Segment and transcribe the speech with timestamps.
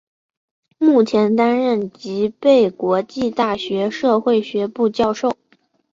[0.79, 5.37] 目前担任吉备国际大学社会学部教授。